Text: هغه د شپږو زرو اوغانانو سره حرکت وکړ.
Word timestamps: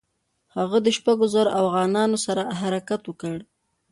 هغه 0.55 0.77
د 0.85 0.87
شپږو 0.97 1.25
زرو 1.33 1.51
اوغانانو 1.59 2.17
سره 2.25 2.41
حرکت 2.59 3.01
وکړ. 3.05 3.37